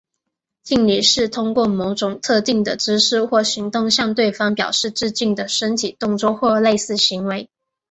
[0.63, 7.51] 敬礼是通过某种特定的姿势或行动向对方表示致敬的身体动作或类似行为。